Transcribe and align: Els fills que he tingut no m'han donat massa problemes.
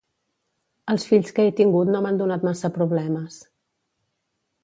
Els 0.93 1.03
fills 1.09 1.33
que 1.39 1.45
he 1.49 1.51
tingut 1.59 1.91
no 1.95 2.01
m'han 2.05 2.17
donat 2.23 2.47
massa 2.49 2.73
problemes. 2.79 3.39